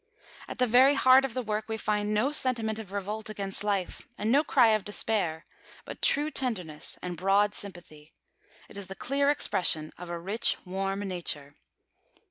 At 0.47 0.57
the 0.57 0.65
very 0.65 0.95
heart 0.95 1.25
of 1.25 1.35
the 1.35 1.43
work 1.43 1.65
we 1.69 1.77
find 1.77 2.11
no 2.11 2.31
sentiment 2.31 2.79
of 2.79 2.91
revolt 2.91 3.29
against 3.29 3.63
life, 3.63 4.01
and 4.17 4.31
no 4.31 4.43
cry 4.43 4.69
of 4.69 4.83
despair, 4.83 5.45
but 5.85 6.01
true 6.01 6.31
tenderness 6.31 6.97
and 7.03 7.15
broad 7.15 7.53
sympathy. 7.53 8.11
It 8.67 8.79
is 8.79 8.87
the 8.87 8.95
clear 8.95 9.29
expression 9.29 9.93
of 9.99 10.09
a 10.09 10.17
rich, 10.17 10.57
warm 10.65 11.01
nature. 11.01 11.53